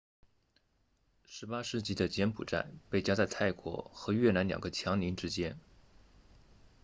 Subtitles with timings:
[1.27, 5.59] 18世纪的柬埔寨被夹在泰国和越南两个强邻之间